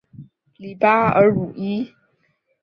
[0.57, 1.93] 里巴尔鲁伊。